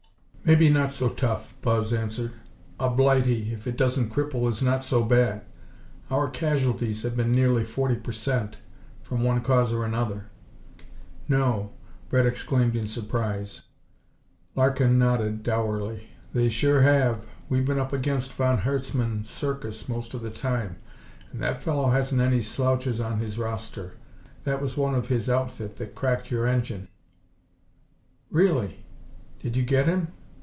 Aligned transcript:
"Maybe 0.43 0.69
not 0.69 0.91
so 0.91 1.07
tough," 1.07 1.55
Buzz 1.61 1.93
answered. 1.93 2.33
"A 2.79 2.89
Blighty, 2.89 3.53
if 3.53 3.67
it 3.67 3.77
doesn't 3.77 4.11
cripple, 4.11 4.49
is 4.49 4.61
not 4.63 4.83
so 4.83 5.03
bad. 5.05 5.45
Our 6.09 6.27
casualties 6.29 7.03
have 7.03 7.15
been 7.15 7.31
nearly 7.33 7.63
forty 7.63 7.95
per 7.95 8.11
cent, 8.11 8.57
from 9.03 9.23
one 9.23 9.41
cause 9.41 9.71
or 9.71 9.85
another." 9.85 10.25
"No!" 11.29 11.71
Red 12.09 12.25
exclaimed 12.25 12.75
in 12.75 12.85
surprise. 12.87 13.61
Larkin 14.55 14.97
nodded, 14.99 15.43
dourly. 15.43 16.09
"They 16.33 16.49
sure 16.49 16.81
have! 16.81 17.23
We've 17.47 17.65
been 17.65 17.79
up 17.79 17.93
against 17.93 18.33
von 18.33 18.57
Herzmann's 18.57 19.29
Circus 19.29 19.87
most 19.87 20.15
of 20.15 20.21
the 20.23 20.31
time, 20.31 20.77
and 21.31 21.41
that 21.43 21.61
fellow 21.61 21.91
hasn't 21.91 22.19
any 22.19 22.41
slouches 22.41 22.99
on 22.99 23.19
his 23.19 23.37
roster. 23.37 23.93
That 24.43 24.59
was 24.61 24.75
one 24.75 24.95
of 24.95 25.07
his 25.07 25.29
outfit 25.29 25.77
that 25.77 25.95
cracked 25.95 26.29
your 26.31 26.45
engine." 26.47 26.87
"Really? 28.31 28.83
Did 29.39 29.55
you 29.55 29.63
get 29.63 29.85
him?" 29.85 30.07